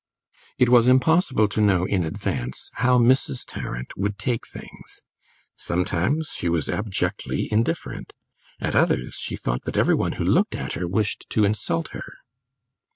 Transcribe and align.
It 0.57 0.69
was 0.69 0.87
impossible 0.87 1.47
to 1.49 1.61
know 1.61 1.85
in 1.85 2.03
advance 2.03 2.71
how 2.81 2.97
Mrs. 2.97 3.45
Tarrant 3.45 3.95
would 3.95 4.17
take 4.17 4.47
things. 4.47 5.03
Sometimes 5.55 6.29
she 6.33 6.49
was 6.49 6.67
abjectly 6.69 7.47
indifferent; 7.51 8.11
at 8.59 8.73
others 8.75 9.13
she 9.13 9.35
thought 9.35 9.61
that 9.65 9.77
every 9.77 9.93
one 9.93 10.13
who 10.13 10.23
looked 10.25 10.55
at 10.55 10.73
her 10.73 10.87
wished 10.87 11.27
to 11.29 11.43
insult 11.45 11.89
her. 11.89 12.13